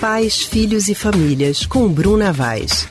Pais, 0.00 0.40
Filhos 0.40 0.88
e 0.88 0.94
Famílias, 0.94 1.66
com 1.66 1.86
Bruna 1.86 2.32
Vaz. 2.32 2.88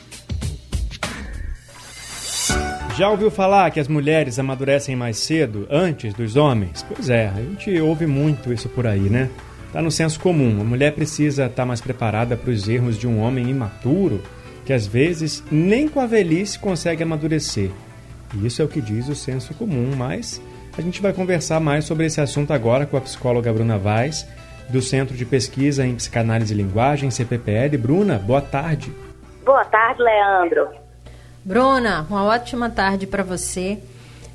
Já 2.96 3.10
ouviu 3.10 3.32
falar 3.32 3.68
que 3.72 3.80
as 3.80 3.88
mulheres 3.88 4.38
amadurecem 4.38 4.94
mais 4.94 5.18
cedo, 5.18 5.66
antes 5.68 6.14
dos 6.14 6.36
homens? 6.36 6.86
Pois 6.88 7.10
é, 7.10 7.26
a 7.26 7.40
gente 7.40 7.80
ouve 7.80 8.06
muito 8.06 8.52
isso 8.52 8.68
por 8.68 8.86
aí, 8.86 9.10
né? 9.10 9.28
Tá 9.72 9.82
no 9.82 9.90
senso 9.90 10.20
comum. 10.20 10.60
A 10.60 10.64
mulher 10.64 10.92
precisa 10.92 11.46
estar 11.46 11.62
tá 11.62 11.66
mais 11.66 11.80
preparada 11.80 12.36
para 12.36 12.52
os 12.52 12.68
erros 12.68 12.96
de 12.96 13.08
um 13.08 13.18
homem 13.18 13.50
imaturo, 13.50 14.22
que 14.64 14.72
às 14.72 14.86
vezes 14.86 15.42
nem 15.50 15.88
com 15.88 15.98
a 15.98 16.06
velhice 16.06 16.60
consegue 16.60 17.02
amadurecer. 17.02 17.72
E 18.36 18.46
isso 18.46 18.62
é 18.62 18.64
o 18.64 18.68
que 18.68 18.80
diz 18.80 19.08
o 19.08 19.16
senso 19.16 19.52
comum, 19.54 19.96
mas 19.96 20.40
a 20.78 20.80
gente 20.80 21.02
vai 21.02 21.12
conversar 21.12 21.58
mais 21.58 21.86
sobre 21.86 22.06
esse 22.06 22.20
assunto 22.20 22.52
agora 22.52 22.86
com 22.86 22.96
a 22.96 23.00
psicóloga 23.00 23.52
Bruna 23.52 23.78
Vaz, 23.78 24.24
do 24.70 24.80
Centro 24.80 25.16
de 25.16 25.24
Pesquisa 25.24 25.84
em 25.84 25.94
Psicanálise 25.94 26.54
e 26.54 26.56
Linguagem, 26.56 27.10
CPPL. 27.10 27.76
Bruna, 27.76 28.18
boa 28.18 28.40
tarde. 28.40 28.92
Boa 29.44 29.64
tarde, 29.64 30.02
Leandro. 30.02 30.68
Bruna, 31.44 32.06
uma 32.08 32.24
ótima 32.24 32.70
tarde 32.70 33.06
para 33.06 33.22
você. 33.22 33.78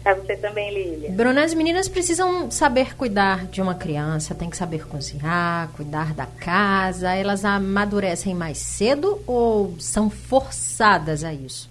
Para 0.03 0.15
você 0.15 0.35
também, 0.35 0.71
Lília. 0.71 1.11
Bruna, 1.11 1.43
as 1.43 1.53
meninas 1.53 1.87
precisam 1.87 2.51
saber 2.51 2.95
cuidar 2.95 3.45
de 3.45 3.61
uma 3.61 3.73
criança, 3.73 4.35
tem 4.35 4.49
que 4.49 4.57
saber 4.57 4.85
cozinhar, 4.87 5.69
cuidar 5.69 6.13
da 6.13 6.25
casa. 6.25 7.13
Elas 7.13 7.43
amadurecem 7.43 8.35
mais 8.35 8.57
cedo 8.57 9.19
ou 9.25 9.75
são 9.79 10.09
forçadas 10.09 11.23
a 11.23 11.33
isso? 11.33 11.69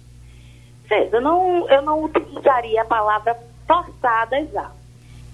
Veja, 0.89 1.15
eu 1.15 1.21
não, 1.21 1.69
eu 1.69 1.81
não 1.81 2.03
utilizaria 2.03 2.81
a 2.81 2.85
palavra 2.85 3.37
forçadas 3.67 4.51
já. 4.51 4.69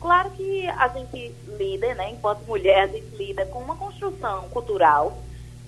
Claro 0.02 0.32
que 0.32 0.68
a 0.68 0.88
gente 0.88 1.32
lida, 1.60 1.94
né, 1.94 2.10
enquanto 2.10 2.44
mulher, 2.48 2.86
a 2.86 2.88
gente 2.88 3.16
lida 3.16 3.46
com 3.46 3.60
uma 3.60 3.76
construção 3.76 4.50
cultural 4.50 5.16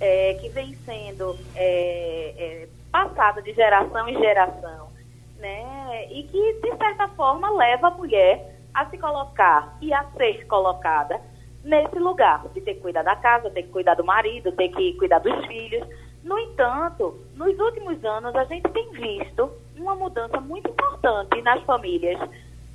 é, 0.01 0.33
que 0.41 0.49
vem 0.49 0.75
sendo 0.85 1.37
é, 1.55 2.33
é, 2.35 2.67
passada 2.91 3.43
de 3.43 3.53
geração 3.53 4.09
em 4.09 4.17
geração, 4.17 4.89
né, 5.37 6.07
e 6.11 6.23
que, 6.23 6.53
de 6.61 6.77
certa 6.77 7.07
forma, 7.09 7.51
leva 7.51 7.89
a 7.89 7.91
mulher 7.91 8.57
a 8.73 8.87
se 8.87 8.97
colocar 8.97 9.77
e 9.79 9.93
a 9.93 10.03
ser 10.17 10.47
colocada 10.47 11.21
nesse 11.63 11.99
lugar, 11.99 12.43
de 12.55 12.61
ter 12.61 12.73
que 12.73 12.81
cuidar 12.81 13.03
da 13.03 13.15
casa, 13.15 13.51
ter 13.51 13.61
que 13.61 13.69
cuidar 13.69 13.93
do 13.93 14.03
marido, 14.03 14.51
ter 14.53 14.69
que 14.69 14.93
cuidar 14.93 15.19
dos 15.19 15.45
filhos. 15.45 15.87
No 16.23 16.39
entanto, 16.39 17.23
nos 17.35 17.57
últimos 17.59 18.03
anos, 18.03 18.35
a 18.35 18.45
gente 18.45 18.67
tem 18.69 18.89
visto 18.93 19.51
uma 19.77 19.93
mudança 19.93 20.41
muito 20.41 20.69
importante 20.71 21.39
nas 21.43 21.61
famílias 21.65 22.19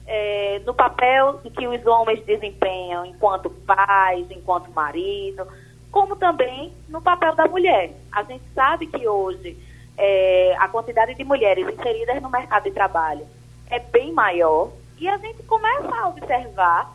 é, 0.09 0.63
no 0.65 0.73
papel 0.73 1.39
que 1.55 1.69
os 1.69 1.87
homens 1.87 2.25
desempenham 2.25 3.05
enquanto 3.05 3.51
pais, 3.51 4.27
enquanto 4.31 4.73
marido, 4.73 5.47
como 5.93 6.17
também 6.17 6.73
no 6.89 7.03
papel 7.03 7.37
da 7.37 7.47
mulher. 7.47 7.93
A 8.11 8.23
gente 8.23 8.45
sabe 8.55 8.87
que 8.87 9.07
hoje 9.07 9.57
é, 9.99 10.57
a 10.59 10.67
quantidade 10.69 11.15
de 11.15 11.23
mulheres 11.25 11.69
inseridas 11.69 12.23
no 12.23 12.31
mercado 12.31 12.65
de 12.65 12.71
trabalho 12.71 13.27
é 13.71 13.79
bem 13.79 14.11
maior 14.13 14.71
e 14.99 15.07
a 15.07 15.19
gente 15.19 15.43
começa 15.43 15.95
a 15.95 16.09
observar 16.09 16.91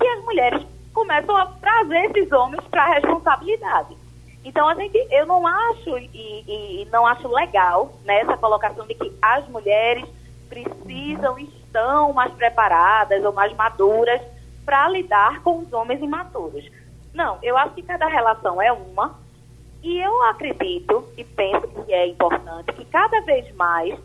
que 0.00 0.06
as 0.06 0.24
mulheres 0.24 0.66
começam 0.94 1.36
a 1.36 1.46
trazer 1.46 2.10
esses 2.10 2.32
homens 2.32 2.64
para 2.68 2.84
a 2.84 2.94
responsabilidade. 2.94 3.94
Então 4.42 4.66
a 4.66 4.74
gente, 4.74 4.96
eu 5.10 5.26
não 5.26 5.46
acho 5.46 5.98
e, 5.98 6.10
e, 6.14 6.82
e 6.82 6.88
não 6.90 7.06
acho 7.06 7.28
legal 7.28 7.92
né, 8.04 8.20
essa 8.20 8.36
colocação 8.38 8.86
de 8.86 8.94
que 8.94 9.12
as 9.20 9.46
mulheres 9.48 10.06
precisam 10.48 11.38
estão 11.76 12.12
mais 12.14 12.32
preparadas 12.32 13.22
ou 13.22 13.32
mais 13.32 13.54
maduras 13.54 14.20
para 14.64 14.88
lidar 14.88 15.42
com 15.42 15.58
os 15.58 15.72
homens 15.72 16.02
imaturos. 16.02 16.64
Não, 17.12 17.38
eu 17.42 17.56
acho 17.56 17.74
que 17.74 17.82
cada 17.82 18.06
relação 18.08 18.60
é 18.60 18.72
uma 18.72 19.14
e 19.82 19.98
eu 20.00 20.22
acredito 20.24 21.06
e 21.16 21.22
penso 21.22 21.68
que 21.84 21.92
é 21.92 22.06
importante 22.06 22.72
que 22.72 22.84
cada 22.86 23.20
vez 23.20 23.54
mais 23.54 23.98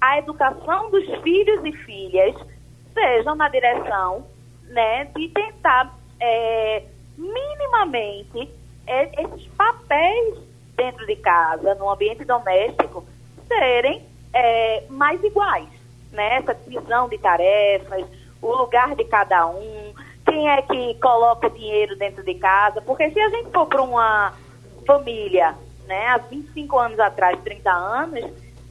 a 0.00 0.18
educação 0.18 0.90
dos 0.90 1.04
filhos 1.22 1.64
e 1.64 1.72
filhas 1.72 2.34
sejam 2.94 3.34
na 3.34 3.48
direção 3.48 4.24
né, 4.68 5.06
de 5.16 5.28
tentar 5.28 5.92
é, 6.20 6.82
minimamente 7.18 8.48
é, 8.86 9.22
esses 9.22 9.46
papéis 9.48 10.38
dentro 10.76 11.04
de 11.06 11.16
casa, 11.16 11.74
no 11.74 11.90
ambiente 11.90 12.24
doméstico, 12.24 13.04
serem 13.48 14.04
é, 14.32 14.84
mais 14.88 15.22
iguais 15.22 15.75
né, 16.16 16.38
essa 16.38 16.54
divisão 16.54 17.08
de 17.08 17.18
tarefas, 17.18 18.04
o 18.42 18.56
lugar 18.56 18.96
de 18.96 19.04
cada 19.04 19.46
um, 19.46 19.94
quem 20.24 20.48
é 20.48 20.60
que 20.62 20.94
coloca 20.94 21.46
o 21.46 21.50
dinheiro 21.50 21.96
dentro 21.96 22.24
de 22.24 22.34
casa, 22.34 22.80
porque 22.80 23.10
se 23.10 23.20
a 23.20 23.28
gente 23.28 23.50
for 23.52 23.66
para 23.66 23.82
uma 23.82 24.32
família, 24.84 25.54
né, 25.86 26.08
há 26.08 26.18
25 26.18 26.78
anos 26.78 26.98
atrás, 26.98 27.38
30 27.44 27.70
anos, 27.70 28.24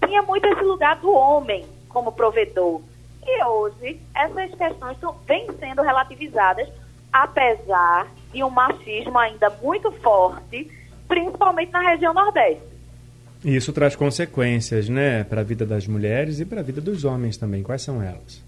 tinha 0.05 0.21
muito 0.21 0.45
esse 0.47 0.61
lugar 0.61 0.97
do 0.97 1.11
homem 1.11 1.65
como 1.87 2.11
provedor. 2.11 2.81
E 3.25 3.43
hoje, 3.43 4.01
essas 4.13 4.53
questões 4.53 4.97
vêm 5.25 5.47
sendo 5.57 5.81
relativizadas, 5.81 6.67
apesar 7.11 8.07
de 8.31 8.43
um 8.43 8.49
machismo 8.49 9.17
ainda 9.17 9.49
muito 9.61 9.91
forte, 9.93 10.69
principalmente 11.07 11.71
na 11.71 11.81
região 11.81 12.13
Nordeste. 12.13 12.74
E 13.45 13.55
isso 13.55 13.71
traz 13.71 13.95
consequências, 13.95 14.89
né, 14.89 15.23
para 15.23 15.41
a 15.41 15.43
vida 15.43 15.67
das 15.67 15.85
mulheres 15.85 16.39
e 16.39 16.45
para 16.45 16.61
a 16.61 16.63
vida 16.63 16.81
dos 16.81 17.05
homens 17.05 17.37
também. 17.37 17.61
Quais 17.61 17.83
são 17.83 18.01
elas? 18.01 18.43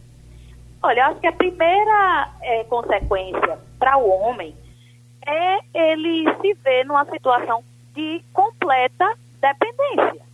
Olha, 0.81 1.01
eu 1.01 1.05
acho 1.05 1.19
que 1.19 1.27
a 1.27 1.31
primeira 1.33 2.31
é, 2.41 2.63
consequência 2.63 3.59
para 3.77 3.95
o 3.97 4.09
homem 4.09 4.55
é 5.23 5.59
ele 5.71 6.25
se 6.41 6.51
ver 6.63 6.83
numa 6.83 7.05
situação 7.05 7.63
de 7.93 8.23
completa 8.33 9.13
dependência. 9.39 10.25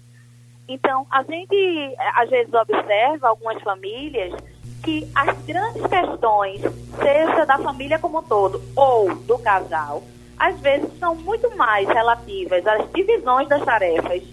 Então, 0.70 1.06
a 1.12 1.24
gente 1.24 1.96
às 2.16 2.30
vezes 2.30 2.54
observa 2.54 3.28
algumas 3.28 3.62
famílias 3.64 4.34
que 4.82 5.06
as 5.14 5.38
grandes 5.46 5.86
questões, 5.88 6.62
seja 7.02 7.46
da 7.46 7.58
família 7.58 8.00
como 8.00 8.20
um 8.20 8.24
todo 8.24 8.62
ou 8.78 9.14
do 9.14 9.38
casal, 9.40 10.02
às 10.40 10.58
vezes 10.62 10.88
são 11.00 11.16
muito 11.16 11.54
mais 11.58 11.86
relativas 11.86 12.66
às 12.66 12.90
divisões 12.94 13.50
das 13.50 13.62
tarefas 13.66 14.24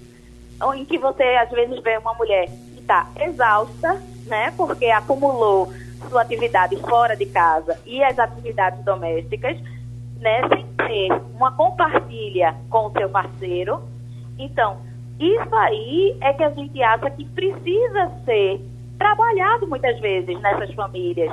em 0.74 0.84
que 0.84 0.98
você 0.98 1.22
às 1.22 1.50
vezes 1.50 1.80
vê 1.82 1.96
uma 1.98 2.14
mulher 2.14 2.46
que 2.46 2.80
está 2.80 3.08
exausta, 3.18 4.00
né, 4.26 4.52
porque 4.56 4.86
acumulou 4.86 5.72
sua 6.08 6.22
atividade 6.22 6.76
fora 6.76 7.16
de 7.16 7.26
casa 7.26 7.78
e 7.86 8.02
as 8.02 8.18
atividades 8.18 8.84
domésticas, 8.84 9.58
né, 10.20 10.40
sem 10.48 10.66
ter 10.86 11.12
uma 11.34 11.52
compartilha 11.52 12.54
com 12.68 12.86
o 12.86 12.92
seu 12.92 13.08
parceiro. 13.08 13.80
Então, 14.38 14.78
isso 15.18 15.54
aí 15.54 16.16
é 16.20 16.32
que 16.32 16.44
a 16.44 16.50
gente 16.50 16.82
acha 16.82 17.10
que 17.10 17.24
precisa 17.24 18.10
ser 18.24 18.60
trabalhado 18.98 19.66
muitas 19.66 19.98
vezes 20.00 20.38
nessas 20.40 20.72
famílias, 20.74 21.32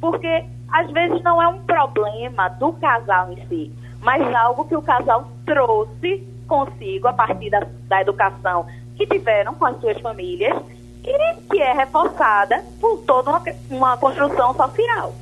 porque 0.00 0.44
às 0.70 0.90
vezes 0.90 1.22
não 1.22 1.40
é 1.42 1.48
um 1.48 1.58
problema 1.60 2.48
do 2.48 2.72
casal 2.74 3.32
em 3.32 3.46
si, 3.46 3.72
mas 4.00 4.22
algo 4.34 4.66
que 4.66 4.76
o 4.76 4.82
casal 4.82 5.28
trouxe 5.44 6.26
consigo 6.46 7.08
a 7.08 7.12
partir 7.12 7.50
da, 7.50 7.66
da 7.88 8.00
educação 8.00 8.66
que 8.96 9.06
tiveram 9.06 9.54
com 9.54 9.66
as 9.66 9.80
suas 9.80 10.00
famílias 10.00 10.56
e 11.04 11.34
que 11.50 11.60
é 11.60 11.72
reforçada 11.72 12.64
por 12.80 12.98
toda 13.06 13.30
uma, 13.30 13.42
uma 13.70 13.96
construção 13.96 14.54
social. 14.54 15.14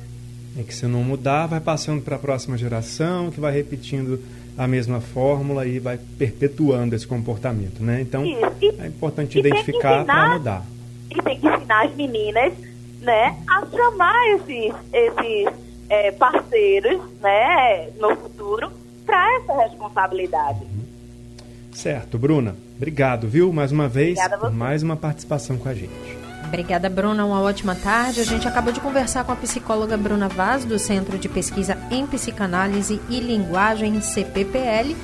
É 0.57 0.63
que 0.63 0.73
se 0.73 0.85
não 0.85 1.03
mudar, 1.03 1.47
vai 1.47 1.59
passando 1.59 2.01
para 2.01 2.15
a 2.15 2.19
próxima 2.19 2.57
geração, 2.57 3.29
que 3.29 3.39
vai 3.39 3.51
repetindo 3.51 4.19
a 4.57 4.67
mesma 4.67 5.01
fórmula 5.01 5.65
e 5.65 5.79
vai 5.79 5.99
perpetuando 6.17 6.95
esse 6.95 7.05
comportamento, 7.05 7.83
né? 7.83 7.99
Então, 7.99 8.25
e, 8.25 8.35
é 8.79 8.87
importante 8.87 9.37
identificar 9.37 10.05
para 10.05 10.29
mudar. 10.29 10.65
E 11.11 11.21
tem 11.21 11.39
que 11.39 11.47
ensinar 11.47 11.85
as 11.85 11.95
meninas, 11.95 12.53
né, 13.01 13.37
a 13.47 13.65
chamar 13.65 14.27
esses, 14.29 14.73
esses 14.93 15.53
é, 15.89 16.11
parceiros, 16.11 17.01
né, 17.21 17.89
no 17.99 18.15
futuro, 18.15 18.71
para 19.05 19.35
essa 19.35 19.53
responsabilidade. 19.63 20.65
Certo, 21.75 22.17
Bruna. 22.17 22.55
Obrigado, 22.77 23.27
viu? 23.27 23.51
Mais 23.51 23.71
uma 23.71 23.87
vez, 23.87 24.17
por 24.39 24.51
mais 24.51 24.81
uma 24.81 24.95
participação 24.95 25.57
com 25.57 25.69
a 25.69 25.73
gente. 25.73 25.91
Obrigada, 26.47 26.89
Bruna. 26.89 27.25
Uma 27.25 27.41
ótima 27.41 27.75
tarde. 27.75 28.21
A 28.21 28.23
gente 28.23 28.47
acabou 28.47 28.71
de 28.71 28.79
conversar 28.79 29.25
com 29.25 29.31
a 29.31 29.35
psicóloga 29.35 29.97
Bruna 29.97 30.29
Vaz, 30.29 30.63
do 30.63 30.79
Centro 30.79 31.17
de 31.17 31.27
Pesquisa 31.27 31.77
em 31.91 32.07
Psicanálise 32.07 33.01
e 33.09 33.19
Linguagem, 33.19 33.99
CPPL. 33.99 34.95